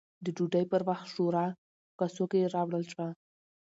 [0.23, 1.45] د ډوډۍ پر وخت، شورا
[1.87, 3.07] په کاسو کې راوړل شوه